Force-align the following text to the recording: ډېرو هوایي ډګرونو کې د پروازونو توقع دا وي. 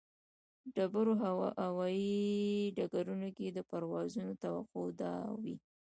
ډېرو 0.75 1.13
هوایي 1.61 2.13
ډګرونو 2.77 3.29
کې 3.37 3.47
د 3.49 3.59
پروازونو 3.69 4.31
توقع 4.43 4.87
دا 5.01 5.15
وي. 5.41 5.55